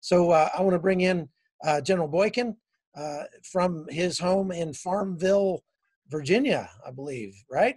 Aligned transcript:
So 0.00 0.30
uh, 0.30 0.48
I 0.56 0.62
want 0.62 0.74
to 0.74 0.78
bring 0.78 1.02
in 1.02 1.28
uh, 1.64 1.80
General 1.80 2.08
Boykin 2.08 2.56
uh, 2.96 3.24
from 3.44 3.86
his 3.88 4.18
home 4.18 4.52
in 4.52 4.72
Farmville, 4.72 5.62
Virginia, 6.08 6.68
I 6.86 6.90
believe, 6.90 7.34
right? 7.50 7.76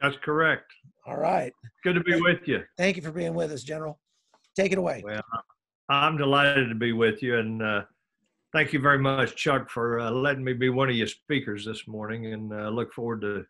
That's 0.00 0.16
correct. 0.22 0.72
All 1.06 1.16
right. 1.16 1.52
Good 1.82 1.94
to 1.94 2.00
be 2.00 2.20
with 2.20 2.46
you. 2.46 2.62
Thank 2.76 2.96
you 2.96 3.02
for 3.02 3.12
being 3.12 3.34
with 3.34 3.52
us, 3.52 3.62
General. 3.62 3.98
Take 4.56 4.72
it 4.72 4.78
away. 4.78 5.02
Well, 5.04 5.22
I'm 5.88 6.16
delighted 6.16 6.68
to 6.68 6.74
be 6.74 6.92
with 6.92 7.22
you, 7.22 7.38
and 7.38 7.62
uh, 7.62 7.82
thank 8.52 8.72
you 8.72 8.80
very 8.80 8.98
much, 8.98 9.36
Chuck, 9.36 9.68
for 9.68 10.00
uh, 10.00 10.10
letting 10.10 10.44
me 10.44 10.52
be 10.52 10.70
one 10.70 10.88
of 10.88 10.96
your 10.96 11.06
speakers 11.06 11.64
this 11.64 11.86
morning. 11.86 12.32
And 12.32 12.52
uh, 12.52 12.68
look 12.68 12.92
forward 12.92 13.20
to 13.22 13.44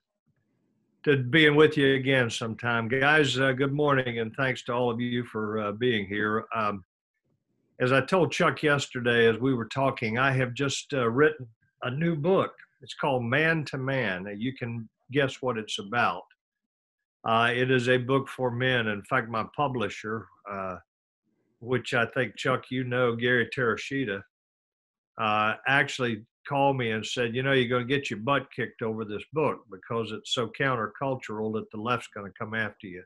to 1.04 1.18
being 1.18 1.54
with 1.54 1.76
you 1.76 1.94
again 1.96 2.30
sometime, 2.30 2.88
guys. 2.88 3.38
Uh, 3.38 3.52
good 3.52 3.72
morning, 3.72 4.20
and 4.20 4.34
thanks 4.36 4.64
to 4.64 4.72
all 4.72 4.90
of 4.90 5.00
you 5.00 5.24
for 5.24 5.58
uh, 5.58 5.72
being 5.72 6.06
here. 6.06 6.44
Um, 6.54 6.82
as 7.84 7.92
I 7.92 8.00
told 8.00 8.32
Chuck 8.32 8.62
yesterday, 8.62 9.26
as 9.26 9.38
we 9.38 9.54
were 9.54 9.68
talking, 9.68 10.18
I 10.18 10.32
have 10.32 10.54
just 10.54 10.92
uh, 10.92 11.08
written 11.08 11.46
a 11.82 11.90
new 11.90 12.16
book. 12.16 12.52
It's 12.82 12.94
called 12.94 13.24
Man 13.24 13.64
to 13.66 13.78
Man. 13.78 14.26
You 14.36 14.54
can 14.56 14.88
guess 15.12 15.40
what 15.40 15.58
it's 15.58 15.78
about. 15.78 16.22
it 17.26 17.70
is 17.70 17.88
a 17.88 17.98
book 17.98 18.28
for 18.28 18.50
men. 18.50 18.88
In 18.88 19.02
fact, 19.04 19.28
my 19.28 19.44
publisher 19.56 20.26
which 21.64 21.94
I 21.94 22.06
think 22.06 22.36
Chuck, 22.36 22.64
you 22.70 22.84
know, 22.84 23.16
Gary 23.16 23.48
Terashita, 23.56 24.22
uh, 25.18 25.54
actually 25.66 26.24
called 26.46 26.76
me 26.76 26.90
and 26.90 27.04
said, 27.04 27.34
you 27.34 27.42
know, 27.42 27.52
you're 27.52 27.68
going 27.68 27.86
to 27.86 27.94
get 27.94 28.10
your 28.10 28.18
butt 28.18 28.46
kicked 28.54 28.82
over 28.82 29.04
this 29.04 29.22
book 29.32 29.60
because 29.70 30.12
it's 30.12 30.34
so 30.34 30.50
countercultural 30.58 31.52
that 31.54 31.70
the 31.72 31.80
left's 31.80 32.08
going 32.14 32.30
to 32.30 32.38
come 32.38 32.54
after 32.54 32.86
you. 32.86 33.02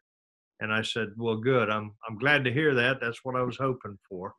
And 0.61 0.73
I 0.73 0.83
said, 0.83 1.11
well, 1.17 1.37
good. 1.37 1.71
I'm 1.71 1.95
I'm 2.09 2.19
glad 2.19 2.45
to 2.45 2.53
hear 2.53 2.75
that. 2.75 2.99
That's 3.01 3.21
what 3.23 3.37
I 3.37 3.43
was 3.43 3.57
hoping 3.57 3.97
for. 4.09 4.35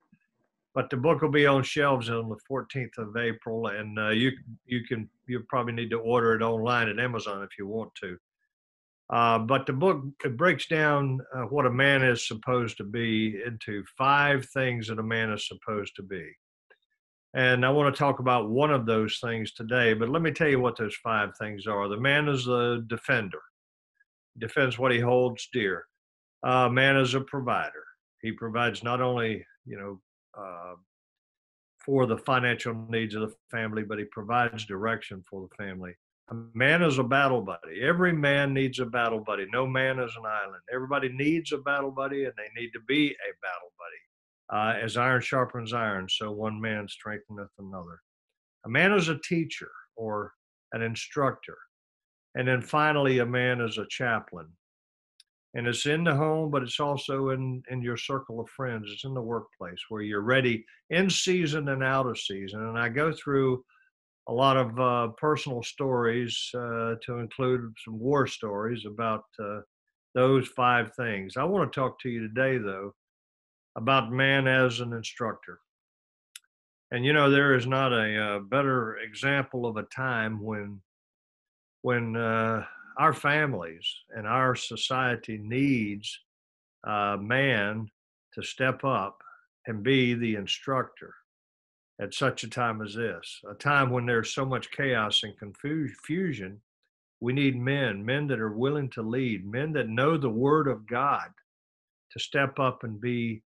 But 0.80 0.90
the 0.90 0.96
book 0.96 1.22
will 1.22 1.30
be 1.30 1.46
on 1.46 1.62
shelves 1.64 2.10
on 2.10 2.30
the 2.30 2.38
14th 2.50 2.98
of 3.00 3.18
April, 3.18 3.68
and 3.68 4.00
uh, 4.00 4.12
you 4.12 4.32
you 4.66 4.86
can 4.86 5.10
you 5.28 5.42
probably 5.50 5.74
need 5.74 5.90
to 5.90 6.00
order 6.00 6.36
it 6.36 6.42
online 6.42 6.88
at 6.88 7.02
Amazon 7.02 7.44
if 7.44 7.50
you 7.60 7.68
want 7.68 7.94
to. 7.96 8.18
Uh, 9.10 9.40
but 9.40 9.66
the 9.66 9.74
book 9.74 10.06
it 10.24 10.38
breaks 10.38 10.68
down 10.68 11.20
uh, 11.36 11.42
what 11.42 11.66
a 11.66 11.70
man 11.70 12.02
is 12.02 12.26
supposed 12.26 12.78
to 12.78 12.86
be 12.86 13.42
into 13.46 13.84
five 13.98 14.46
things 14.54 14.88
that 14.88 15.00
a 15.00 15.04
man 15.04 15.34
is 15.34 15.50
supposed 15.50 15.98
to 15.98 16.02
be. 16.02 16.26
And 17.34 17.66
I 17.66 17.72
want 17.72 17.94
to 17.94 18.00
talk 18.00 18.20
about 18.20 18.50
one 18.50 18.72
of 18.72 18.86
those 18.86 19.20
things 19.22 19.52
today, 19.52 19.94
but 19.94 20.08
let 20.08 20.22
me 20.22 20.32
tell 20.32 20.48
you 20.48 20.62
what 20.62 20.78
those 20.78 20.96
five 21.04 21.32
things 21.38 21.68
are. 21.68 21.90
The 21.90 22.00
man 22.00 22.30
is 22.30 22.48
a 22.48 22.84
defender, 22.88 23.42
defends 24.38 24.80
what 24.80 24.94
he 24.94 25.00
holds 25.00 25.50
dear. 25.52 25.88
Uh, 26.42 26.70
man 26.70 26.96
is 26.96 27.16
a 27.16 27.20
provider. 27.20 27.84
He 28.22 28.32
provides 28.32 28.82
not 28.82 29.02
only, 29.02 29.46
you 29.66 29.78
know, 29.78 30.00
uh, 30.38 30.76
for 31.80 32.06
the 32.06 32.18
financial 32.18 32.74
needs 32.90 33.16
of 33.16 33.22
the 33.22 33.36
family, 33.50 33.84
but 33.84 34.00
he 34.00 34.06
provides 34.06 34.66
direction 34.66 35.24
for 35.30 35.48
the 35.48 35.64
family. 35.64 35.94
A 36.32 36.36
man 36.54 36.84
is 36.84 37.00
a 37.00 37.04
battle 37.04 37.42
buddy. 37.42 37.82
Every 37.82 38.14
man 38.14 38.54
needs 38.54 38.80
a 38.80 38.86
battle 38.86 39.20
buddy. 39.20 39.48
No 39.52 39.66
man 39.66 40.00
is 40.00 40.16
an 40.16 40.26
island. 40.26 40.62
Everybody 40.72 41.10
needs 41.10 41.52
a 41.52 41.58
battle 41.58 41.92
buddy, 41.92 42.26
and 42.26 42.34
they 42.38 42.62
need 42.62 42.72
to 42.72 42.80
be 42.88 43.08
a 43.10 43.32
battle 43.42 43.74
buddy. 43.80 44.82
Uh, 44.82 44.84
as 44.84 44.98
iron 44.98 45.22
sharpens 45.22 45.74
iron, 45.74 46.08
so 46.10 46.32
one 46.32 46.60
man 46.60 46.88
strengtheneth 46.88 47.52
another. 47.58 48.00
A 48.66 48.70
man 48.70 48.94
is 48.94 49.10
a 49.10 49.20
teacher 49.20 49.72
or 49.96 50.34
an 50.74 50.82
instructor. 50.82 51.58
And 52.36 52.48
then 52.48 52.62
finally, 52.62 53.20
a 53.20 53.26
man 53.26 53.62
is 53.62 53.78
a 53.78 53.88
chaplain. 53.90 54.48
And 55.56 55.68
it's 55.68 55.88
in 55.88 56.04
the 56.04 56.16
home, 56.16 56.52
but 56.52 56.62
it's 56.62 56.80
also 56.80 57.30
in, 57.30 57.64
in 57.72 57.82
your 57.82 57.98
circle 57.98 58.40
of 58.40 58.50
friends. 58.50 58.90
It's 58.92 59.04
in 59.04 59.16
the 59.16 59.22
workplace 59.22 59.80
where 59.90 60.04
you're 60.04 60.22
ready 60.22 60.64
in 60.92 61.10
season 61.10 61.70
and 61.70 61.84
out 61.84 62.06
of 62.06 62.20
season. 62.20 62.62
And 62.68 62.78
I 62.78 62.90
go 62.90 63.12
through 63.12 63.64
a 64.28 64.34
lot 64.34 64.58
of 64.58 64.80
uh, 64.80 65.08
personal 65.18 65.64
stories 65.64 66.52
uh, 66.54 66.96
to 67.04 67.18
include 67.18 67.74
some 67.84 68.00
war 68.00 68.28
stories 68.28 68.86
about 68.86 69.24
uh, 69.44 69.62
those 70.14 70.48
five 70.50 70.92
things. 70.96 71.36
I 71.36 71.46
want 71.46 71.72
to 71.72 71.80
talk 71.80 72.00
to 72.02 72.10
you 72.10 72.22
today, 72.22 72.60
though, 72.60 72.94
about 73.76 74.12
man 74.12 74.48
as 74.48 74.82
an 74.82 74.94
instructor. 74.94 75.60
And 76.92 77.06
you 77.06 77.14
know, 77.14 77.30
there 77.30 77.56
is 77.56 77.66
not 77.66 77.92
a, 77.92 78.18
a 78.18 78.38
uh, 78.38 78.40
better 78.40 78.98
example 78.98 79.66
of 79.66 79.78
a 79.78 79.84
time 79.84 80.44
when 80.44 80.82
when 81.82 82.16
uh, 82.16 82.66
our 83.00 83.14
families 83.14 83.90
and 84.16 84.28
our 84.28 84.56
society 84.56 85.40
needs 85.42 86.20
uh, 86.86 87.18
man 87.20 87.90
to 88.34 88.44
step 88.44 88.84
up 88.84 89.24
and 89.68 89.82
be 89.82 90.14
the 90.14 90.36
instructor 90.36 91.16
at 92.02 92.14
such 92.14 92.44
a 92.44 92.50
time 92.50 92.82
as 92.82 92.94
this, 92.94 93.42
a 93.50 93.54
time 93.54 93.90
when 93.90 94.06
there's 94.06 94.34
so 94.34 94.46
much 94.46 94.72
chaos 94.72 95.24
and 95.24 95.38
confusion. 95.38 96.62
We 97.22 97.34
need 97.34 97.58
men, 97.58 98.06
men 98.06 98.28
that 98.28 98.40
are 98.40 98.52
willing 98.52 98.90
to 98.92 99.02
lead, 99.02 99.46
men 99.46 99.74
that 99.74 99.90
know 99.90 100.18
the 100.18 100.30
word 100.30 100.68
of 100.68 100.86
God 100.86 101.30
to 102.12 102.20
step 102.20 102.60
up 102.60 102.84
and 102.84 103.00
be 103.00 103.42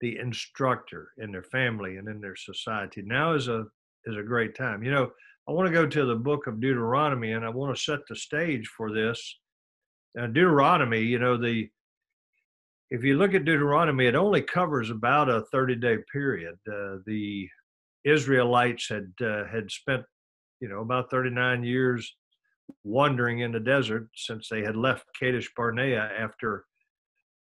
the 0.00 0.18
instructor 0.18 1.10
in 1.18 1.32
their 1.32 1.44
family 1.44 1.96
and 1.96 2.08
in 2.08 2.20
their 2.20 2.36
society. 2.36 3.02
Now 3.02 3.34
is 3.34 3.48
a 3.48 3.66
is 4.04 4.16
a 4.16 4.22
great 4.22 4.56
time. 4.56 4.82
You 4.82 4.90
know, 4.90 5.12
I 5.48 5.52
want 5.52 5.66
to 5.66 5.72
go 5.72 5.86
to 5.86 6.04
the 6.04 6.14
book 6.14 6.46
of 6.46 6.60
Deuteronomy 6.60 7.32
and 7.32 7.44
I 7.44 7.48
want 7.48 7.76
to 7.76 7.82
set 7.82 8.00
the 8.08 8.14
stage 8.14 8.68
for 8.76 8.92
this. 8.92 9.38
Uh, 10.18 10.26
Deuteronomy, 10.26 11.00
you 11.00 11.18
know, 11.18 11.36
the 11.36 11.68
if 12.90 13.02
you 13.02 13.16
look 13.16 13.32
at 13.32 13.46
Deuteronomy, 13.46 14.06
it 14.06 14.14
only 14.14 14.42
covers 14.42 14.90
about 14.90 15.30
a 15.30 15.44
30 15.50 15.76
day 15.76 15.96
period. 16.12 16.54
Uh, 16.70 16.98
the 17.06 17.48
Israelites 18.04 18.88
had 18.88 19.10
uh, 19.24 19.44
had 19.46 19.70
spent, 19.70 20.04
you 20.60 20.68
know, 20.68 20.80
about 20.80 21.10
39 21.10 21.64
years 21.64 22.14
wandering 22.84 23.40
in 23.40 23.52
the 23.52 23.60
desert 23.60 24.08
since 24.14 24.48
they 24.48 24.62
had 24.62 24.76
left 24.76 25.04
Kadesh 25.18 25.50
Barnea 25.56 26.10
after 26.18 26.64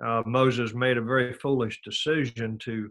uh, 0.04 0.22
Moses 0.24 0.72
made 0.72 0.96
a 0.96 1.02
very 1.02 1.32
foolish 1.34 1.80
decision 1.84 2.56
to 2.58 2.90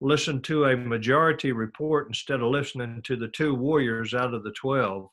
listen 0.00 0.40
to 0.42 0.64
a 0.64 0.76
majority 0.76 1.52
report 1.52 2.08
instead 2.08 2.40
of 2.40 2.50
listening 2.50 3.02
to 3.02 3.16
the 3.16 3.28
two 3.28 3.54
warriors 3.54 4.14
out 4.14 4.34
of 4.34 4.42
the 4.44 4.52
12 4.52 5.08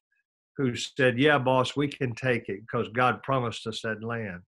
who 0.56 0.76
said, 0.76 1.20
Yeah, 1.20 1.38
boss, 1.38 1.76
we 1.76 1.88
can 1.88 2.16
take 2.16 2.50
it 2.50 2.62
because 2.62 2.88
God 2.90 3.22
promised 3.24 3.68
us 3.68 3.82
that 3.82 4.04
land. 4.04 4.42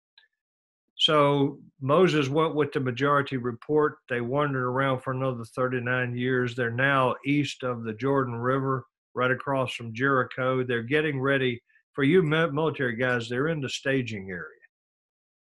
So 0.96 1.60
Moses 1.80 2.28
went 2.28 2.56
with 2.56 2.74
the 2.74 2.80
majority 2.80 3.38
report. 3.38 4.00
They 4.10 4.22
wandered 4.22 4.66
around 4.66 5.00
for 5.00 5.14
another 5.14 5.46
39 5.46 6.18
years. 6.18 6.56
They're 6.56 6.72
now 6.72 7.16
east 7.26 7.64
of 7.64 7.84
the 7.84 7.94
Jordan 7.94 8.36
River, 8.36 8.86
right 9.14 9.32
across 9.32 9.74
from 9.74 9.94
Jericho. 9.94 10.64
They're 10.64 10.84
getting 10.84 11.22
ready. 11.22 11.62
For 11.94 12.04
you 12.04 12.22
military 12.22 12.96
guys, 12.96 13.30
they're 13.30 13.48
in 13.48 13.62
the 13.62 13.70
staging 13.70 14.30
area. 14.30 14.44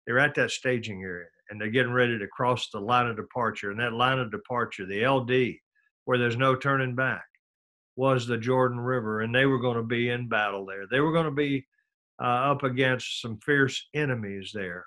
They're 0.07 0.19
at 0.19 0.35
that 0.37 0.51
staging 0.51 1.03
area 1.03 1.27
and 1.51 1.61
they're 1.61 1.69
getting 1.69 1.93
ready 1.93 2.19
to 2.19 2.27
cross 2.29 2.71
the 2.71 2.81
line 2.81 3.07
of 3.07 3.17
departure. 3.17 3.71
And 3.71 3.81
that 3.81 3.93
line 3.93 4.19
of 4.19 4.31
departure, 4.31 4.87
the 4.87 5.07
LD, 5.07 5.57
where 6.05 6.19
there's 6.19 6.37
no 6.37 6.55
turning 6.55 6.95
back, 6.95 7.25
was 7.97 8.27
the 8.27 8.39
Jordan 8.39 8.79
River. 8.79 9.21
And 9.21 9.35
they 9.35 9.47
were 9.47 9.59
going 9.59 9.77
to 9.77 9.83
be 9.83 10.11
in 10.11 10.29
battle 10.29 10.65
there. 10.65 10.87
They 10.91 11.01
were 11.01 11.13
going 11.13 11.27
to 11.27 11.31
be 11.31 11.67
uh, 12.21 12.53
up 12.53 12.63
against 12.63 13.21
some 13.21 13.39
fierce 13.45 13.89
enemies 13.95 14.53
there. 14.55 14.87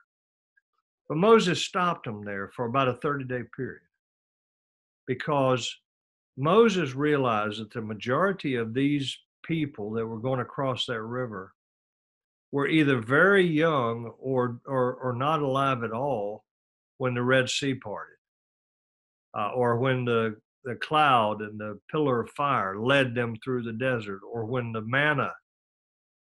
But 1.09 1.18
Moses 1.18 1.63
stopped 1.63 2.06
them 2.06 2.24
there 2.24 2.50
for 2.56 2.66
about 2.66 2.88
a 2.88 2.94
30 2.94 3.25
day 3.25 3.41
period 3.56 3.81
because 5.06 5.75
Moses 6.38 6.95
realized 6.95 7.59
that 7.59 7.72
the 7.72 7.81
majority 7.81 8.56
of 8.56 8.74
these 8.74 9.18
people 9.44 9.91
that 9.91 10.07
were 10.07 10.19
going 10.19 10.40
to 10.40 10.45
cross 10.45 10.85
that 10.85 11.01
river 11.01 11.53
were 12.51 12.68
either 12.68 13.00
very 13.00 13.45
young 13.45 14.13
or, 14.19 14.59
or, 14.66 14.94
or 14.95 15.13
not 15.13 15.41
alive 15.41 15.84
at 15.84 15.91
all 15.91 16.45
when 17.03 17.13
the 17.13 17.21
Red 17.21 17.49
Sea 17.49 17.73
parted, 17.73 18.15
uh, 19.37 19.49
or 19.53 19.75
when 19.75 20.05
the, 20.05 20.37
the 20.63 20.75
cloud 20.75 21.41
and 21.41 21.59
the 21.59 21.77
pillar 21.91 22.21
of 22.21 22.29
fire 22.29 22.79
led 22.79 23.13
them 23.13 23.35
through 23.44 23.61
the 23.61 23.73
desert, 23.73 24.21
or 24.31 24.45
when 24.45 24.71
the 24.71 24.79
manna 24.79 25.33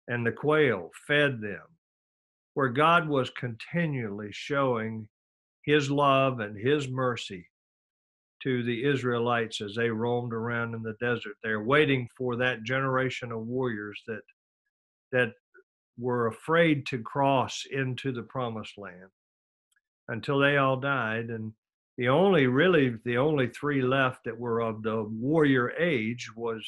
and 0.07 0.24
the 0.24 0.31
quail 0.31 0.91
fed 1.07 1.41
them, 1.41 1.63
where 2.53 2.69
God 2.69 3.09
was 3.09 3.31
continually 3.31 4.29
showing 4.31 5.07
his 5.63 5.89
love 5.89 6.41
and 6.41 6.56
his 6.56 6.88
mercy 6.88 7.47
to 8.44 8.62
the 8.62 8.85
Israelites 8.85 9.62
as 9.62 9.73
they 9.73 9.89
roamed 9.89 10.31
around 10.31 10.75
in 10.75 10.83
the 10.83 10.95
desert. 11.01 11.38
They're 11.41 11.63
waiting 11.63 12.07
for 12.15 12.35
that 12.35 12.62
generation 12.62 13.31
of 13.31 13.47
warriors 13.47 14.00
that 14.06 14.21
that 15.12 15.31
were 15.97 16.27
afraid 16.27 16.85
to 16.85 17.00
cross 17.00 17.63
into 17.71 18.12
the 18.12 18.21
promised 18.21 18.77
land 18.77 19.09
until 20.09 20.39
they 20.39 20.57
all 20.57 20.77
died 20.77 21.30
and 21.30 21.51
the 21.98 22.09
only 22.09 22.48
really 22.48 22.95
the 23.06 23.18
only 23.18 23.48
three 23.48 23.81
left 23.81 24.24
that 24.25 24.38
were 24.38 24.62
of 24.62 24.83
the 24.83 25.04
warrior 25.04 25.71
age 25.80 26.30
was 26.36 26.63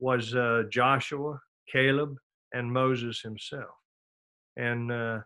was 0.00 0.34
uh, 0.34 0.62
Joshua, 0.70 1.40
Caleb, 1.72 2.16
and 2.52 2.72
Moses 2.72 3.20
himself 3.20 3.74
and 4.58 4.92
uh, 4.92 5.20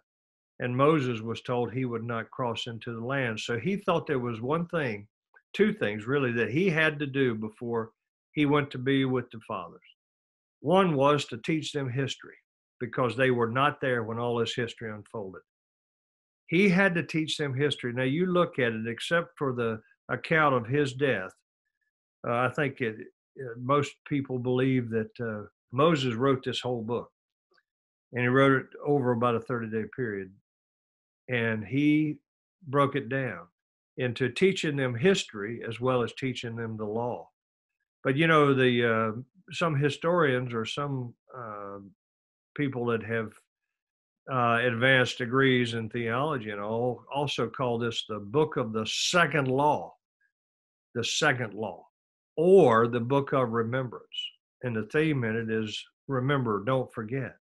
and 0.60 0.76
Moses 0.76 1.20
was 1.20 1.40
told 1.42 1.72
he 1.72 1.86
would 1.86 2.04
not 2.04 2.30
cross 2.30 2.68
into 2.68 2.94
the 2.94 3.04
land. 3.04 3.40
So 3.40 3.58
he 3.58 3.76
thought 3.76 4.06
there 4.06 4.18
was 4.20 4.40
one 4.40 4.66
thing 4.66 5.08
two 5.52 5.72
things 5.72 6.06
really 6.06 6.32
that 6.32 6.50
he 6.50 6.70
had 6.70 6.98
to 6.98 7.06
do 7.06 7.34
before 7.34 7.90
he 8.32 8.46
went 8.46 8.70
to 8.70 8.78
be 8.78 9.04
with 9.04 9.30
the 9.30 9.40
fathers. 9.46 9.80
One 10.60 10.94
was 10.94 11.26
to 11.26 11.38
teach 11.38 11.72
them 11.72 11.90
history 11.90 12.36
because 12.80 13.16
they 13.16 13.30
were 13.30 13.50
not 13.50 13.80
there 13.80 14.02
when 14.02 14.18
all 14.18 14.38
this 14.38 14.54
history 14.54 14.90
unfolded. 14.90 15.42
He 16.52 16.68
had 16.68 16.94
to 16.96 17.02
teach 17.02 17.38
them 17.38 17.54
history. 17.54 17.94
Now, 17.94 18.02
you 18.02 18.26
look 18.26 18.58
at 18.58 18.74
it, 18.74 18.86
except 18.86 19.38
for 19.38 19.54
the 19.54 19.80
account 20.10 20.54
of 20.54 20.66
his 20.66 20.92
death, 20.92 21.30
uh, 22.28 22.34
I 22.34 22.50
think 22.50 22.82
it, 22.82 22.94
uh, 23.40 23.54
most 23.58 23.92
people 24.06 24.38
believe 24.38 24.90
that 24.90 25.18
uh, 25.18 25.46
Moses 25.72 26.14
wrote 26.14 26.44
this 26.44 26.60
whole 26.60 26.82
book. 26.82 27.10
And 28.12 28.20
he 28.20 28.28
wrote 28.28 28.52
it 28.60 28.66
over 28.86 29.12
about 29.12 29.34
a 29.34 29.40
30 29.40 29.70
day 29.70 29.84
period. 29.96 30.30
And 31.30 31.64
he 31.64 32.18
broke 32.68 32.96
it 32.96 33.08
down 33.08 33.46
into 33.96 34.28
teaching 34.28 34.76
them 34.76 34.94
history 34.94 35.62
as 35.66 35.80
well 35.80 36.02
as 36.02 36.12
teaching 36.12 36.54
them 36.54 36.76
the 36.76 36.84
law. 36.84 37.30
But 38.04 38.16
you 38.16 38.26
know, 38.26 38.52
the 38.52 38.92
uh, 38.94 39.12
some 39.52 39.74
historians 39.74 40.52
or 40.52 40.66
some 40.66 41.14
uh, 41.34 41.78
people 42.54 42.84
that 42.86 43.02
have 43.04 43.32
uh, 44.32 44.60
advanced 44.62 45.18
degrees 45.18 45.74
in 45.74 45.90
theology 45.90 46.50
and 46.50 46.60
all 46.60 47.04
also 47.14 47.48
call 47.48 47.78
this 47.78 48.04
the 48.08 48.18
book 48.18 48.56
of 48.56 48.72
the 48.72 48.86
second 48.86 49.46
law, 49.46 49.94
the 50.94 51.04
second 51.04 51.52
law, 51.52 51.86
or 52.38 52.88
the 52.88 53.00
book 53.00 53.32
of 53.32 53.50
remembrance. 53.50 54.06
And 54.62 54.74
the 54.74 54.84
theme 54.84 55.24
in 55.24 55.36
it 55.36 55.50
is 55.50 55.84
remember, 56.08 56.64
don't 56.64 56.90
forget. 56.94 57.36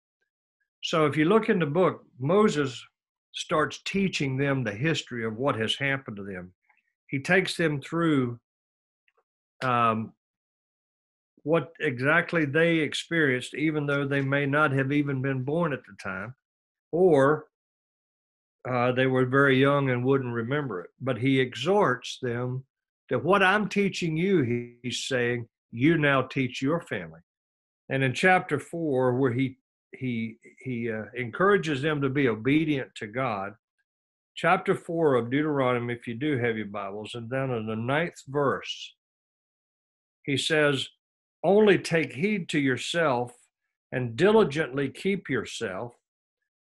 So 0.83 1.07
if 1.07 1.17
you 1.17 1.27
look 1.27 1.49
in 1.49 1.61
the 1.61 1.67
book, 1.67 2.03
Moses 2.19 2.83
starts 3.33 3.81
teaching 3.85 4.37
them 4.37 4.65
the 4.65 4.73
history 4.73 5.25
of 5.25 5.37
what 5.37 5.55
has 5.57 5.77
happened 5.77 6.17
to 6.17 6.25
them. 6.25 6.53
He 7.07 7.21
takes 7.21 7.57
them 7.57 7.81
through 7.81 8.41
um, 9.63 10.13
what 11.45 11.73
exactly 11.79 12.47
they 12.47 12.79
experienced, 12.79 13.55
even 13.55 13.87
though 13.87 14.07
they 14.09 14.23
may 14.23 14.47
not 14.47 14.73
have 14.73 14.91
even 14.91 15.23
been 15.23 15.45
born 15.45 15.73
at 15.73 15.85
the 15.87 15.95
time, 16.03 16.35
or 16.93 17.47
uh, 18.69 18.93
they 18.93 19.07
were 19.07 19.27
very 19.27 19.59
young 19.59 19.91
and 19.91 20.05
wouldn't 20.05 20.35
remember 20.35 20.81
it. 20.83 20.91
But 21.01 21.19
he 21.19 21.41
exhorts 21.41 22.19
them 22.21 22.65
that 23.09 23.25
what 23.25 23.43
I'm 23.43 23.69
teaching 23.69 24.17
you, 24.17 24.79
he's 24.83 25.05
saying, 25.05 25.49
you 25.71 25.99
now 25.99 26.23
teach 26.23 26.61
your 26.61 26.81
family. 26.81 27.21
And 27.89 28.03
in 28.05 28.13
chapter 28.13 28.59
four, 28.59 29.17
where 29.17 29.33
he 29.33 29.57
he 29.93 30.37
he 30.63 30.91
uh, 30.91 31.05
encourages 31.17 31.83
them 31.83 32.01
to 32.01 32.09
be 32.09 32.29
obedient 32.29 32.95
to 32.97 33.07
God. 33.07 33.55
Chapter 34.37 34.75
four 34.77 35.17
of 35.17 35.31
Deuteronomy, 35.31 35.95
if 35.95 36.07
you 36.07 36.15
do 36.15 36.39
have 36.39 36.57
your 36.57 36.67
Bibles, 36.67 37.15
and 37.15 37.29
then 37.29 37.51
in 37.51 37.67
the 37.67 37.77
ninth 37.77 38.23
verse, 38.29 38.95
he 40.25 40.37
says, 40.37 40.89
"Only 41.43 41.79
take 41.79 42.13
heed 42.13 42.49
to 42.51 42.61
yourself 42.61 43.33
and 43.91 44.17
diligently 44.17 44.89
keep 44.89 45.29
yourself, 45.29 45.95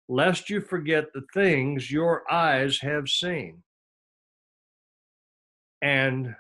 lest 0.08 0.50
you 0.50 0.62
forget 0.62 1.14
the 1.14 1.26
things 1.34 1.92
your 1.92 2.24
eyes 2.32 2.80
have 2.80 3.10
seen." 3.10 3.64
And 5.82 6.36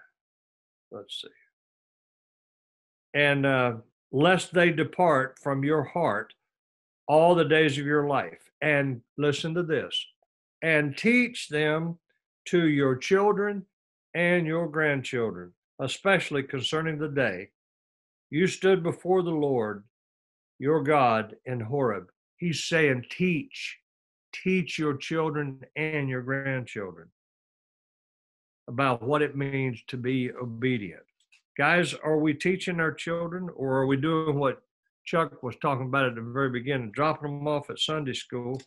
let's 0.91 1.21
see, 1.21 1.27
and 3.13 3.45
uh, 3.45 3.73
lest 4.11 4.53
they 4.53 4.71
depart 4.71 5.37
from 5.41 5.63
your 5.63 5.83
heart 5.83 6.33
all 7.07 7.35
the 7.35 7.45
days 7.45 7.77
of 7.77 7.85
your 7.85 8.07
life. 8.07 8.41
And 8.61 9.01
listen 9.17 9.53
to 9.55 9.63
this 9.63 10.03
and 10.63 10.97
teach 10.97 11.49
them 11.49 11.99
to 12.45 12.67
your 12.67 12.95
children 12.95 13.65
and 14.15 14.47
your 14.47 14.67
grandchildren, 14.67 15.53
especially 15.79 16.41
concerning 16.41 16.97
the 16.97 17.09
day 17.09 17.49
you 18.31 18.47
stood 18.47 18.81
before 18.81 19.21
the 19.21 19.29
Lord 19.29 19.83
your 20.57 20.81
God 20.81 21.35
in 21.45 21.59
Horeb. 21.59 22.07
He's 22.37 22.63
saying, 22.63 23.05
teach, 23.09 23.77
teach 24.33 24.77
your 24.77 24.97
children 24.97 25.61
and 25.75 26.09
your 26.09 26.21
grandchildren 26.21 27.07
about 28.67 29.01
what 29.01 29.21
it 29.21 29.37
means 29.37 29.81
to 29.87 29.97
be 29.97 30.31
obedient. 30.31 31.03
Guys, 31.57 31.93
are 31.93 32.17
we 32.17 32.33
teaching 32.33 32.79
our 32.79 32.91
children 32.91 33.49
or 33.55 33.77
are 33.77 33.85
we 33.85 33.95
doing 33.95 34.37
what 34.37 34.61
Chuck 35.05 35.43
was 35.43 35.55
talking 35.61 35.85
about 35.85 36.07
at 36.07 36.15
the 36.15 36.21
very 36.21 36.49
beginning, 36.49 36.91
dropping 36.91 37.37
them 37.37 37.47
off 37.47 37.69
at 37.69 37.79
Sunday 37.79 38.13
school 38.13 38.61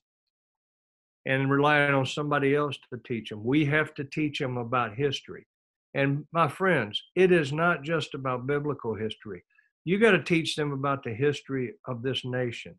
and 1.26 1.50
relying 1.50 1.92
on 1.94 2.06
somebody 2.06 2.54
else 2.54 2.78
to 2.90 2.98
teach 3.06 3.28
them. 3.28 3.44
We 3.44 3.64
have 3.66 3.92
to 3.94 4.04
teach 4.04 4.38
them 4.38 4.56
about 4.56 4.94
history. 4.94 5.46
And 5.94 6.24
my 6.32 6.48
friends, 6.48 7.02
it 7.16 7.32
is 7.32 7.52
not 7.52 7.82
just 7.82 8.14
about 8.14 8.46
biblical 8.46 8.94
history. 8.94 9.42
You 9.84 9.98
got 9.98 10.12
to 10.12 10.22
teach 10.22 10.54
them 10.54 10.72
about 10.72 11.02
the 11.02 11.12
history 11.12 11.74
of 11.86 12.02
this 12.02 12.24
nation. 12.24 12.76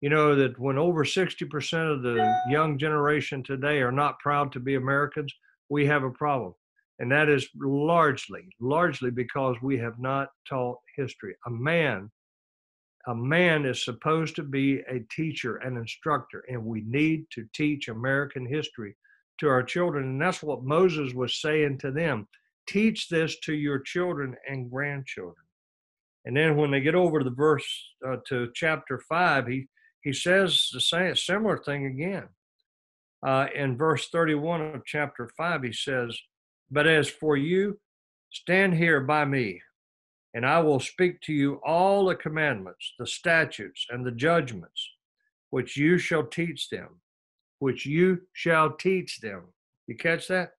You 0.00 0.10
know 0.10 0.34
that 0.34 0.58
when 0.58 0.76
over 0.76 1.04
60% 1.04 1.92
of 1.92 2.02
the 2.02 2.34
young 2.50 2.78
generation 2.78 3.42
today 3.42 3.80
are 3.80 3.92
not 3.92 4.18
proud 4.18 4.52
to 4.52 4.60
be 4.60 4.74
Americans, 4.74 5.32
we 5.70 5.86
have 5.86 6.02
a 6.02 6.10
problem. 6.10 6.54
And 6.98 7.10
that 7.10 7.28
is 7.28 7.48
largely, 7.56 8.48
largely 8.60 9.10
because 9.10 9.56
we 9.62 9.78
have 9.78 9.98
not 9.98 10.28
taught 10.48 10.78
history. 10.96 11.34
A 11.46 11.50
man 11.50 12.10
a 13.06 13.14
man 13.14 13.66
is 13.66 13.84
supposed 13.84 14.34
to 14.36 14.42
be 14.42 14.80
a 14.88 15.00
teacher, 15.10 15.56
an 15.56 15.76
instructor, 15.76 16.44
and 16.48 16.64
we 16.64 16.82
need 16.86 17.26
to 17.32 17.46
teach 17.54 17.88
American 17.88 18.46
history 18.46 18.96
to 19.40 19.48
our 19.48 19.62
children. 19.62 20.04
And 20.04 20.20
that's 20.20 20.42
what 20.42 20.64
Moses 20.64 21.12
was 21.12 21.40
saying 21.40 21.78
to 21.78 21.90
them 21.90 22.28
teach 22.66 23.10
this 23.10 23.38
to 23.40 23.52
your 23.52 23.78
children 23.78 24.34
and 24.48 24.70
grandchildren. 24.70 25.44
And 26.24 26.34
then 26.34 26.56
when 26.56 26.70
they 26.70 26.80
get 26.80 26.94
over 26.94 27.18
to 27.18 27.24
the 27.24 27.30
verse 27.30 27.66
uh, 28.06 28.16
to 28.28 28.50
chapter 28.54 29.02
five, 29.06 29.46
he 29.46 29.66
he 30.04 30.12
says 30.12 30.68
the 30.72 30.80
same 30.80 31.16
similar 31.16 31.58
thing 31.58 31.86
again. 31.86 32.28
Uh, 33.26 33.46
in 33.54 33.76
verse 33.76 34.08
31 34.10 34.74
of 34.74 34.84
chapter 34.84 35.28
5, 35.36 35.62
he 35.62 35.72
says, 35.72 36.16
But 36.70 36.86
as 36.86 37.08
for 37.08 37.36
you, 37.36 37.80
stand 38.30 38.74
here 38.74 39.00
by 39.00 39.24
me 39.24 39.60
and 40.34 40.44
I 40.44 40.58
will 40.58 40.80
speak 40.80 41.20
to 41.22 41.32
you 41.32 41.60
all 41.64 42.04
the 42.04 42.16
commandments, 42.16 42.92
the 42.98 43.06
statutes, 43.06 43.86
and 43.88 44.04
the 44.04 44.10
judgments, 44.10 44.90
which 45.50 45.76
you 45.76 45.96
shall 45.96 46.24
teach 46.24 46.68
them, 46.68 47.00
which 47.60 47.86
you 47.86 48.22
shall 48.32 48.72
teach 48.72 49.20
them. 49.20 49.44
You 49.86 49.96
catch 49.96 50.26
that? 50.28 50.50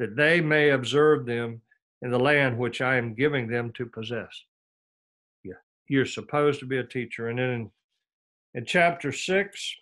That 0.00 0.16
they 0.16 0.40
may 0.40 0.70
observe 0.70 1.24
them 1.24 1.62
in 2.02 2.10
the 2.10 2.18
land 2.18 2.58
which 2.58 2.80
I 2.80 2.96
am 2.96 3.14
giving 3.14 3.46
them 3.46 3.72
to 3.74 3.86
possess. 3.86 4.42
Yeah, 5.44 5.60
you're 5.88 6.06
supposed 6.06 6.58
to 6.60 6.66
be 6.66 6.78
a 6.78 6.84
teacher. 6.84 7.28
And 7.28 7.38
then 7.38 7.50
in, 7.50 7.70
in 8.54 8.64
chapter 8.64 9.12
6, 9.12 9.74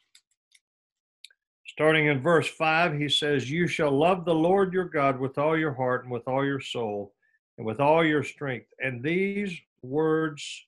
starting 1.66 2.06
in 2.06 2.20
verse 2.20 2.48
5, 2.48 2.98
he 2.98 3.08
says, 3.08 3.50
You 3.50 3.66
shall 3.66 3.90
love 3.90 4.24
the 4.24 4.34
Lord 4.34 4.72
your 4.72 4.84
God 4.84 5.18
with 5.18 5.38
all 5.38 5.56
your 5.56 5.72
heart 5.72 6.04
and 6.04 6.12
with 6.12 6.26
all 6.28 6.44
your 6.44 6.60
soul 6.60 7.14
and 7.56 7.66
with 7.66 7.80
all 7.80 8.04
your 8.04 8.22
strength. 8.22 8.68
And 8.78 9.02
these 9.02 9.58
words 9.82 10.66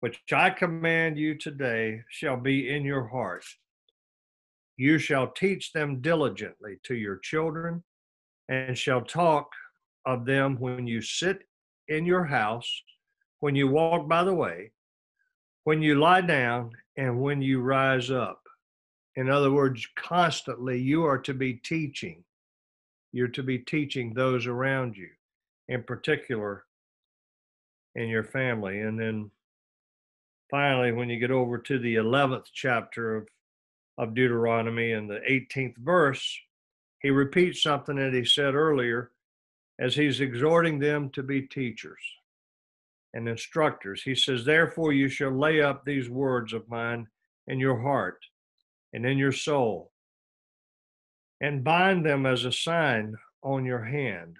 which 0.00 0.20
I 0.32 0.50
command 0.50 1.16
you 1.16 1.36
today 1.36 2.02
shall 2.08 2.36
be 2.36 2.74
in 2.74 2.82
your 2.82 3.06
heart. 3.06 3.44
You 4.76 4.98
shall 4.98 5.28
teach 5.28 5.72
them 5.72 6.00
diligently 6.00 6.78
to 6.84 6.96
your 6.96 7.18
children, 7.18 7.84
and 8.48 8.76
shall 8.76 9.02
talk 9.02 9.48
of 10.04 10.24
them 10.24 10.56
when 10.58 10.88
you 10.88 11.02
sit 11.02 11.42
in 11.86 12.04
your 12.04 12.24
house, 12.24 12.82
when 13.38 13.54
you 13.54 13.68
walk 13.68 14.08
by 14.08 14.24
the 14.24 14.34
way, 14.34 14.72
when 15.62 15.82
you 15.82 15.94
lie 16.00 16.20
down, 16.20 16.72
and 16.96 17.20
when 17.20 17.42
you 17.42 17.60
rise 17.60 18.10
up. 18.10 18.40
In 19.16 19.28
other 19.28 19.50
words, 19.50 19.86
constantly 19.96 20.78
you 20.78 21.04
are 21.04 21.18
to 21.18 21.34
be 21.34 21.54
teaching. 21.54 22.24
You're 23.12 23.28
to 23.28 23.42
be 23.42 23.58
teaching 23.58 24.14
those 24.14 24.46
around 24.46 24.96
you 24.96 25.08
in 25.68 25.82
particular 25.82 26.64
in 27.94 28.08
your 28.08 28.24
family. 28.24 28.80
And 28.80 28.98
then 28.98 29.30
finally, 30.50 30.92
when 30.92 31.10
you 31.10 31.18
get 31.18 31.30
over 31.30 31.58
to 31.58 31.78
the 31.78 31.96
11th 31.96 32.46
chapter 32.52 33.16
of, 33.16 33.28
of 33.98 34.14
Deuteronomy 34.14 34.92
and 34.92 35.08
the 35.08 35.20
18th 35.28 35.76
verse, 35.76 36.38
he 37.00 37.10
repeats 37.10 37.62
something 37.62 37.96
that 37.96 38.14
he 38.14 38.24
said 38.24 38.54
earlier 38.54 39.10
as 39.78 39.94
he's 39.94 40.20
exhorting 40.20 40.78
them 40.78 41.10
to 41.10 41.22
be 41.22 41.42
teachers 41.42 42.00
and 43.14 43.28
instructors. 43.28 44.02
He 44.02 44.14
says, 44.14 44.44
Therefore, 44.44 44.92
you 44.92 45.08
shall 45.08 45.36
lay 45.36 45.60
up 45.60 45.84
these 45.84 46.08
words 46.08 46.52
of 46.52 46.68
mine 46.68 47.06
in 47.46 47.58
your 47.58 47.80
heart 47.80 48.18
and 48.92 49.04
in 49.04 49.18
your 49.18 49.32
soul, 49.32 49.92
and 51.40 51.64
bind 51.64 52.04
them 52.06 52.26
as 52.26 52.44
a 52.44 52.52
sign 52.52 53.14
on 53.42 53.64
your 53.64 53.84
hand 53.84 54.36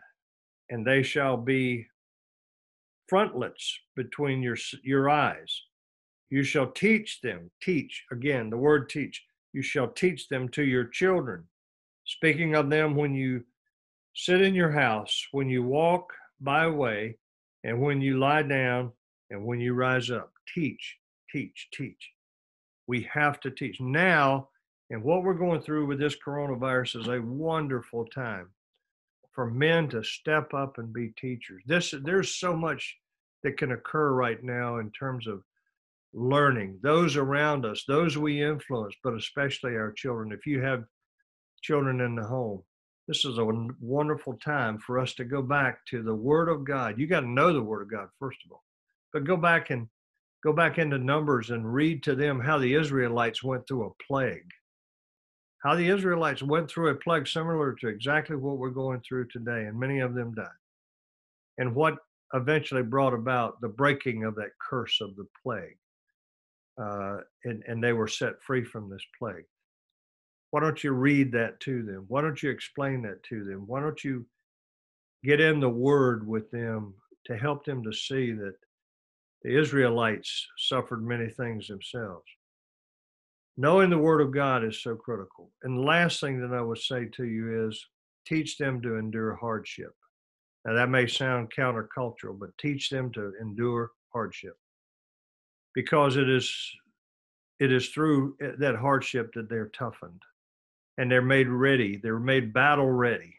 and 0.73 0.87
they 0.87 1.03
shall 1.03 1.37
be 1.37 1.87
frontlets 3.07 3.79
between 3.95 4.43
your 4.43 4.57
your 4.83 5.11
eyes. 5.11 5.63
You 6.31 6.43
shall 6.43 6.73
teach 6.73 7.21
them, 7.21 7.51
teach 7.63 8.05
again, 8.11 8.49
the 8.49 8.57
word 8.57 8.89
teach. 8.89 9.23
You 9.53 9.61
shall 9.61 9.89
teach 9.89 10.29
them 10.29 10.49
to 10.51 10.65
your 10.65 10.87
children, 10.87 11.45
speaking 12.07 12.55
of 12.55 12.71
them 12.71 12.97
when 12.97 13.15
you 13.15 13.45
sit 14.15 14.41
in 14.41 14.55
your 14.55 14.71
house 14.71 15.27
when 15.33 15.49
you 15.51 15.63
walk 15.63 16.11
by 16.41 16.67
way 16.69 17.19
and 17.65 17.81
when 17.81 18.01
you 18.01 18.19
lie 18.19 18.43
down 18.43 18.93
and 19.31 19.45
when 19.45 19.61
you 19.61 19.75
rise 19.75 20.11
up. 20.11 20.33
Teach, 20.55 20.99
teach, 21.31 21.69
teach. 21.73 22.11
We 22.87 23.09
have 23.13 23.41
to 23.41 23.51
teach. 23.51 23.81
Now, 23.81 24.49
and 24.91 25.03
what 25.03 25.23
we're 25.23 25.35
going 25.35 25.63
through 25.63 25.87
with 25.87 25.99
this 25.99 26.17
coronavirus 26.25 27.01
is 27.01 27.09
a 27.09 27.21
wonderful 27.21 28.05
time 28.07 28.51
for 29.33 29.51
men 29.51 29.89
to 29.89 30.05
step 30.05 30.53
up 30.53 30.77
and 30.77 30.93
be 30.93 31.09
teachers. 31.19 31.63
This 31.67 31.95
there's 32.05 32.35
so 32.35 32.55
much 32.55 32.95
that 33.43 33.57
can 33.57 33.73
occur 33.73 34.13
right 34.13 34.43
now 34.43 34.79
in 34.79 34.91
terms 34.91 35.27
of 35.27 35.43
learning. 36.13 36.79
Those 36.83 37.17
around 37.17 37.65
us, 37.65 37.85
those 37.89 38.19
we 38.19 38.43
influence, 38.43 38.95
but 39.03 39.15
especially 39.15 39.77
our 39.77 39.93
children. 39.93 40.33
If 40.33 40.47
you 40.47 40.61
have 40.61 40.85
children 41.63 42.03
in 42.03 42.15
the 42.15 42.25
home, 42.25 42.63
this 43.13 43.25
is 43.25 43.39
a 43.39 43.69
wonderful 43.81 44.35
time 44.45 44.79
for 44.79 44.99
us 44.99 45.13
to 45.15 45.25
go 45.25 45.43
back 45.43 45.85
to 45.87 46.03
the 46.03 46.15
Word 46.15 46.49
of 46.49 46.65
God. 46.65 46.99
You 46.99 47.07
got 47.07 47.21
to 47.21 47.29
know 47.29 47.53
the 47.53 47.63
Word 47.63 47.83
of 47.83 47.91
God 47.91 48.09
first 48.19 48.39
of 48.45 48.53
all, 48.53 48.65
but 49.13 49.25
go 49.25 49.37
back 49.37 49.71
and 49.71 49.89
go 50.43 50.53
back 50.53 50.79
into 50.79 50.99
Numbers 50.99 51.51
and 51.51 51.73
read 51.73 52.03
to 52.05 52.15
them 52.15 52.41
how 52.41 52.59
the 52.59 52.75
Israelites 52.75 53.43
went 53.43 53.69
through 53.69 53.87
a 53.87 54.05
plague 54.05 54.51
how 55.63 55.77
the 55.77 55.89
Israelites 55.89 56.43
went 56.43 56.69
through 56.69 56.91
a 56.91 56.95
plague 56.95 57.29
similar 57.29 57.75
to 57.75 57.87
exactly 57.87 58.35
what 58.35 58.59
we're 58.59 58.71
going 58.71 59.01
through 59.01 59.29
today, 59.29 59.67
and 59.67 59.79
many 59.79 60.01
of 60.01 60.13
them 60.15 60.35
died. 60.35 60.49
And 61.59 61.75
what 61.75 61.99
eventually 62.35 62.83
brought 62.83 63.15
about 63.15 63.61
the 63.61 63.69
breaking 63.69 64.25
of 64.25 64.35
that 64.35 64.51
curse 64.59 65.01
of 65.01 65.15
the 65.15 65.27
plague. 65.43 65.77
Uh, 66.81 67.19
and, 67.45 67.63
and 67.69 67.85
they 67.85 67.93
were 67.93 68.09
set 68.09 68.43
free 68.43 68.65
from 68.65 68.91
this 68.91 69.05
plague. 69.19 69.45
Why 70.53 70.61
don't 70.61 70.85
you 70.85 70.93
read 70.93 71.33
that 71.33 71.59
to 71.61 71.83
them? 71.83 72.05
Why 72.07 72.23
don't 72.23 72.41
you 72.41 72.51
explain 72.51 73.03
that 73.03 73.23
to 73.25 73.43
them? 73.45 73.67
Why 73.67 73.81
don't 73.81 74.03
you 74.05 74.25
get 75.25 75.41
in 75.41 75.59
the 75.59 75.69
word 75.69 76.27
with 76.27 76.51
them 76.51 76.95
to 77.27 77.37
help 77.37 77.65
them 77.65 77.83
to 77.83 77.93
see 77.93 78.33
that 78.33 78.55
the 79.43 79.59
Israelites 79.59 80.47
suffered 80.57 81.05
many 81.05 81.29
things 81.29 81.67
themselves? 81.67 82.25
knowing 83.57 83.91
the 83.91 83.99
word 83.99 84.21
of 84.21 84.33
God 84.33 84.65
is 84.65 84.83
so 84.83 84.95
critical. 84.95 85.51
And 85.63 85.77
the 85.77 85.83
last 85.83 86.21
thing 86.21 86.41
that 86.41 86.57
I 86.57 86.63
would 86.63 86.79
say 86.79 87.07
to 87.07 87.25
you 87.25 87.67
is 87.69 87.87
teach 88.27 88.57
them 88.57 88.81
to 88.83 88.97
endure 88.97 89.35
hardship. 89.35 89.95
Now 90.65 90.75
that 90.75 90.89
may 90.89 91.07
sound 91.07 91.53
countercultural, 91.57 92.39
but 92.39 92.57
teach 92.59 92.89
them 92.89 93.13
to 93.13 93.33
endure 93.41 93.91
hardship. 94.13 94.57
Because 95.75 96.17
it 96.17 96.29
is 96.29 96.55
it 97.59 97.73
is 97.73 97.89
through 97.91 98.37
eh, 98.43 98.53
that 98.59 98.77
hardship 98.77 99.33
that 99.35 99.49
they're 99.49 99.69
toughened 99.69 100.23
and 100.99 101.11
they're 101.11 101.23
made 101.23 101.49
ready. 101.49 101.97
They're 101.97 102.19
made 102.19 102.53
battle 102.53 102.91
ready 102.91 103.35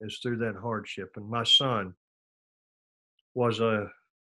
is 0.00 0.18
through 0.18 0.38
that 0.38 0.56
hardship. 0.56 1.12
And 1.16 1.28
my 1.28 1.44
son 1.44 1.94
was 3.34 3.60
a 3.60 3.90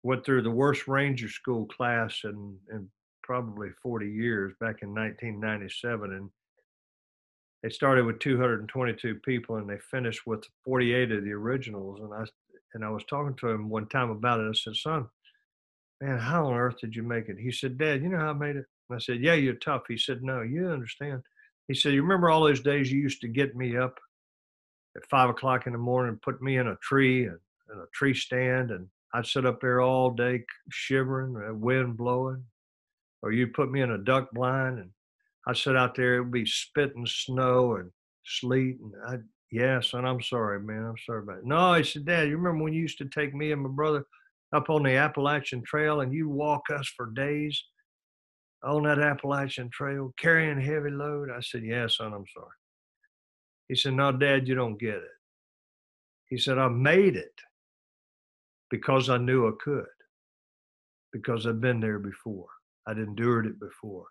went 0.03 0.23
through 0.23 0.43
the 0.43 0.51
worst 0.51 0.87
ranger 0.87 1.27
school 1.27 1.65
class 1.65 2.21
in, 2.23 2.55
in 2.71 2.87
probably 3.23 3.69
40 3.81 4.07
years 4.07 4.53
back 4.59 4.83
in 4.83 4.89
1997 4.89 6.13
and 6.13 6.29
they 7.63 7.69
started 7.69 8.05
with 8.05 8.19
222 8.19 9.15
people 9.25 9.55
and 9.55 9.67
they 9.67 9.79
finished 9.79 10.27
with 10.27 10.43
48 10.63 11.11
of 11.11 11.23
the 11.23 11.31
originals 11.31 11.99
and 12.01 12.13
i 12.13 12.23
and 12.75 12.85
i 12.85 12.89
was 12.89 13.03
talking 13.05 13.35
to 13.37 13.49
him 13.49 13.67
one 13.67 13.87
time 13.87 14.11
about 14.11 14.39
it 14.39 14.47
i 14.47 14.53
said 14.53 14.75
son 14.75 15.07
man 16.01 16.19
how 16.19 16.45
on 16.45 16.53
earth 16.53 16.79
did 16.79 16.95
you 16.95 17.01
make 17.01 17.27
it 17.27 17.37
he 17.39 17.51
said 17.51 17.79
dad 17.79 18.03
you 18.03 18.09
know 18.09 18.19
how 18.19 18.29
i 18.29 18.33
made 18.33 18.57
it 18.57 18.65
i 18.91 18.99
said 18.99 19.19
yeah 19.19 19.33
you're 19.33 19.55
tough 19.55 19.81
he 19.87 19.97
said 19.97 20.21
no 20.21 20.43
you 20.43 20.69
understand 20.69 21.23
he 21.67 21.73
said 21.73 21.93
you 21.93 22.01
remember 22.01 22.29
all 22.29 22.43
those 22.43 22.61
days 22.61 22.91
you 22.91 22.99
used 22.99 23.21
to 23.21 23.27
get 23.27 23.55
me 23.55 23.77
up 23.77 23.97
at 24.95 25.05
five 25.09 25.29
o'clock 25.29 25.67
in 25.67 25.73
the 25.73 25.79
morning 25.79 26.09
and 26.09 26.21
put 26.21 26.41
me 26.41 26.57
in 26.57 26.67
a 26.67 26.75
tree 26.77 27.25
and 27.25 27.39
in 27.73 27.79
a 27.79 27.85
tree 27.93 28.13
stand 28.13 28.71
and 28.71 28.87
i'd 29.13 29.25
sit 29.25 29.45
up 29.45 29.59
there 29.59 29.81
all 29.81 30.11
day 30.11 30.43
shivering 30.69 31.35
uh, 31.35 31.53
wind 31.53 31.97
blowing 31.97 32.43
or 33.21 33.31
you'd 33.31 33.53
put 33.53 33.71
me 33.71 33.81
in 33.81 33.91
a 33.91 33.97
duck 33.97 34.29
blind 34.31 34.79
and 34.79 34.89
I'd 35.47 35.57
sit 35.57 35.75
out 35.75 35.95
there, 35.95 36.15
it 36.15 36.21
would 36.21 36.31
be 36.31 36.45
spitting 36.45 37.05
snow 37.05 37.75
and 37.75 37.91
sleet. 38.23 38.79
And 38.79 38.93
I, 39.07 39.17
yeah, 39.51 39.79
son, 39.79 40.05
I'm 40.05 40.21
sorry, 40.21 40.59
man. 40.59 40.83
I'm 40.83 40.97
sorry 41.05 41.23
about 41.23 41.39
it. 41.39 41.45
No, 41.45 41.57
I 41.57 41.81
said, 41.83 42.05
Dad, 42.05 42.27
you 42.27 42.37
remember 42.37 42.63
when 42.63 42.73
you 42.73 42.81
used 42.81 42.97
to 42.99 43.05
take 43.05 43.35
me 43.35 43.51
and 43.51 43.61
my 43.61 43.69
brother 43.69 44.05
up 44.53 44.69
on 44.69 44.83
the 44.83 44.95
Appalachian 44.95 45.61
Trail 45.63 46.01
and 46.01 46.13
you 46.13 46.29
walk 46.29 46.63
us 46.71 46.87
for 46.95 47.11
days 47.11 47.63
on 48.65 48.83
that 48.83 48.99
Appalachian 48.99 49.69
Trail 49.69 50.13
carrying 50.17 50.59
heavy 50.59 50.89
load? 50.89 51.29
I 51.29 51.39
said, 51.41 51.63
Yeah, 51.63 51.87
son, 51.87 52.13
I'm 52.13 52.25
sorry. 52.33 52.55
He 53.67 53.75
said, 53.75 53.93
No, 53.93 54.11
Dad, 54.11 54.47
you 54.47 54.55
don't 54.55 54.79
get 54.79 54.95
it. 54.95 55.03
He 56.29 56.37
said, 56.37 56.57
I 56.57 56.67
made 56.67 57.15
it 57.15 57.39
because 58.69 59.09
I 59.09 59.17
knew 59.17 59.47
I 59.47 59.51
could, 59.63 59.85
because 61.13 61.45
I've 61.45 61.61
been 61.61 61.79
there 61.79 61.99
before. 61.99 62.47
I'd 62.87 62.97
endured 62.97 63.45
it 63.45 63.59
before. 63.59 64.05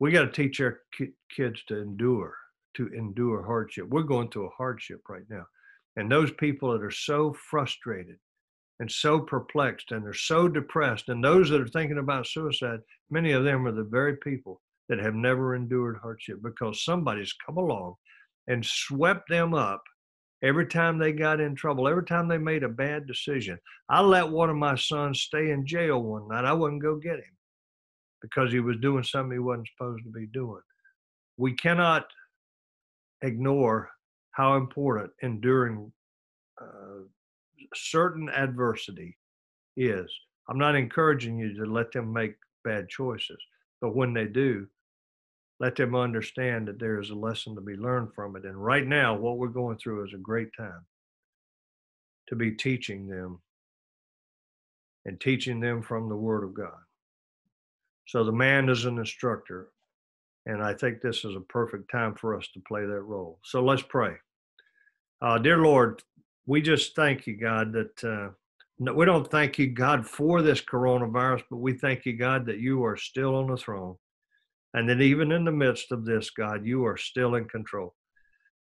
We 0.00 0.10
got 0.10 0.22
to 0.22 0.30
teach 0.30 0.60
our 0.60 0.80
kids 1.34 1.62
to 1.68 1.80
endure, 1.80 2.34
to 2.76 2.88
endure 2.88 3.44
hardship. 3.44 3.88
We're 3.88 4.02
going 4.02 4.30
through 4.30 4.46
a 4.46 4.56
hardship 4.56 5.02
right 5.08 5.24
now. 5.30 5.44
And 5.96 6.10
those 6.10 6.32
people 6.32 6.72
that 6.72 6.82
are 6.82 6.90
so 6.90 7.32
frustrated 7.48 8.16
and 8.80 8.90
so 8.90 9.20
perplexed 9.20 9.92
and 9.92 10.04
they're 10.04 10.14
so 10.14 10.48
depressed, 10.48 11.08
and 11.08 11.22
those 11.22 11.48
that 11.50 11.60
are 11.60 11.68
thinking 11.68 11.98
about 11.98 12.26
suicide, 12.26 12.80
many 13.10 13.32
of 13.32 13.44
them 13.44 13.66
are 13.66 13.72
the 13.72 13.84
very 13.84 14.16
people 14.16 14.60
that 14.88 14.98
have 14.98 15.14
never 15.14 15.54
endured 15.54 15.98
hardship 16.02 16.38
because 16.42 16.84
somebody's 16.84 17.32
come 17.46 17.56
along 17.56 17.94
and 18.48 18.64
swept 18.64 19.28
them 19.28 19.54
up 19.54 19.82
every 20.42 20.66
time 20.66 20.98
they 20.98 21.12
got 21.12 21.40
in 21.40 21.54
trouble, 21.54 21.88
every 21.88 22.04
time 22.04 22.28
they 22.28 22.36
made 22.36 22.62
a 22.62 22.68
bad 22.68 23.06
decision. 23.06 23.58
I 23.88 24.02
let 24.02 24.28
one 24.28 24.50
of 24.50 24.56
my 24.56 24.74
sons 24.74 25.22
stay 25.22 25.50
in 25.50 25.66
jail 25.66 26.02
one 26.02 26.28
night. 26.28 26.44
I 26.44 26.52
wouldn't 26.52 26.82
go 26.82 26.96
get 26.96 27.16
him 27.16 27.36
because 28.20 28.52
he 28.52 28.60
was 28.60 28.76
doing 28.82 29.04
something 29.04 29.32
he 29.32 29.38
wasn't 29.38 29.68
supposed 29.76 30.04
to 30.04 30.10
be 30.10 30.26
doing. 30.26 30.60
We 31.36 31.54
cannot 31.54 32.06
ignore 33.22 33.90
how 34.32 34.56
important 34.56 35.10
enduring 35.22 35.92
uh, 36.60 37.04
certain 37.74 38.28
adversity 38.28 39.16
is. 39.76 40.10
I'm 40.48 40.58
not 40.58 40.76
encouraging 40.76 41.38
you 41.38 41.54
to 41.54 41.70
let 41.70 41.92
them 41.92 42.12
make 42.12 42.34
bad 42.64 42.88
choices, 42.88 43.38
but 43.80 43.94
when 43.94 44.12
they 44.12 44.26
do, 44.26 44.66
let 45.60 45.76
them 45.76 45.94
understand 45.94 46.68
that 46.68 46.78
there 46.78 47.00
is 47.00 47.10
a 47.10 47.14
lesson 47.14 47.54
to 47.54 47.60
be 47.60 47.76
learned 47.76 48.12
from 48.14 48.36
it. 48.36 48.44
And 48.44 48.62
right 48.62 48.86
now, 48.86 49.16
what 49.16 49.38
we're 49.38 49.48
going 49.48 49.78
through 49.78 50.04
is 50.04 50.12
a 50.14 50.18
great 50.18 50.50
time 50.56 50.84
to 52.28 52.36
be 52.36 52.50
teaching 52.50 53.06
them 53.06 53.40
and 55.04 55.20
teaching 55.20 55.60
them 55.60 55.82
from 55.82 56.08
the 56.08 56.16
Word 56.16 56.44
of 56.44 56.54
God. 56.54 56.78
So 58.06 58.24
the 58.24 58.32
man 58.32 58.68
is 58.68 58.84
an 58.84 58.98
instructor, 58.98 59.68
and 60.46 60.62
I 60.62 60.74
think 60.74 61.00
this 61.00 61.24
is 61.24 61.36
a 61.36 61.40
perfect 61.40 61.90
time 61.90 62.14
for 62.14 62.36
us 62.36 62.48
to 62.54 62.60
play 62.60 62.84
that 62.84 63.00
role. 63.00 63.38
So 63.44 63.64
let's 63.64 63.82
pray. 63.82 64.14
Uh, 65.22 65.38
dear 65.38 65.58
Lord, 65.58 66.02
we 66.46 66.60
just 66.60 66.94
thank 66.94 67.26
you, 67.26 67.36
God, 67.36 67.72
that 67.72 68.04
uh, 68.04 68.92
we 68.92 69.04
don't 69.04 69.30
thank 69.30 69.58
you, 69.58 69.68
God, 69.68 70.06
for 70.06 70.42
this 70.42 70.60
coronavirus, 70.60 71.42
but 71.50 71.58
we 71.58 71.72
thank 71.74 72.04
you, 72.04 72.16
God, 72.16 72.46
that 72.46 72.58
you 72.58 72.84
are 72.84 72.96
still 72.96 73.36
on 73.36 73.48
the 73.48 73.56
throne 73.56 73.96
and 74.74 74.88
that 74.88 75.00
even 75.00 75.32
in 75.32 75.44
the 75.44 75.52
midst 75.52 75.92
of 75.92 76.04
this, 76.04 76.30
God, 76.30 76.66
you 76.66 76.84
are 76.84 76.96
still 76.96 77.36
in 77.36 77.46
control. 77.46 77.94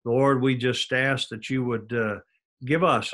Lord, 0.05 0.43
we 0.43 0.57
just 0.57 0.93
ask 0.93 1.29
that 1.29 1.49
you 1.49 1.65
would 1.65 1.93
uh, 1.93 2.17
give 2.65 2.83
us 2.83 3.11